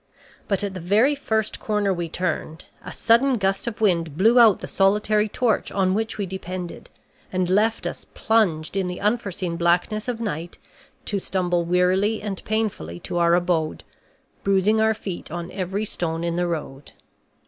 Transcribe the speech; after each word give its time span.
But 0.47 0.63
at 0.63 0.73
the 0.73 0.79
very 0.79 1.13
first 1.13 1.59
corner 1.59 1.93
we 1.93 2.09
turned, 2.09 2.65
a 2.83 2.91
sudden 2.91 3.37
gust 3.37 3.67
of 3.67 3.79
wind 3.81 4.17
blew 4.17 4.39
out 4.39 4.59
the 4.59 4.67
solitary 4.67 5.29
torch 5.29 5.71
on 5.71 5.93
which 5.93 6.17
we 6.17 6.25
depended, 6.25 6.89
and 7.31 7.47
left 7.51 7.85
us, 7.85 8.07
plunged 8.15 8.75
in 8.75 8.87
the 8.87 8.99
unforeseen 8.99 9.57
blackness 9.57 10.07
of 10.07 10.19
night, 10.19 10.57
to 11.05 11.19
stumble 11.19 11.65
wearily 11.65 12.19
and 12.19 12.43
painfully 12.45 12.99
to 13.01 13.19
our 13.19 13.35
abode, 13.35 13.83
bruising 14.43 14.81
our 14.81 14.95
feet 14.95 15.29
on 15.29 15.51
every 15.51 15.85
stone 15.85 16.23
in 16.23 16.35
the 16.35 16.47
road. 16.47 16.93